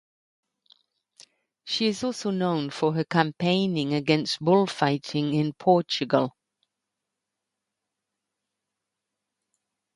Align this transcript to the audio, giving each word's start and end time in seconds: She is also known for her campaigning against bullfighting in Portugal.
She 1.65 1.85
is 1.85 2.03
also 2.03 2.31
known 2.31 2.71
for 2.71 2.91
her 2.95 3.03
campaigning 3.03 3.93
against 3.93 4.39
bullfighting 4.39 5.35
in 5.35 5.53
Portugal. 5.53 6.33